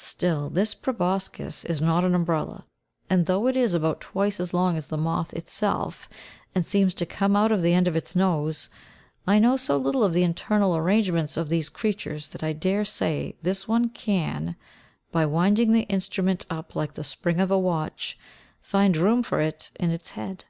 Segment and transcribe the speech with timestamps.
[0.00, 2.64] Still this proboscis is not an umbrella,
[3.10, 6.08] and though it is about twice as long as the moth itself,
[6.54, 8.70] and seems to come out of the end of its nose,
[9.26, 13.36] I know so little of the internal arrangements of these creatures that I dare say
[13.42, 14.56] this one can,
[15.12, 18.18] by winding the instrument up like the spring of a watch,
[18.62, 20.46] find room for it in its head.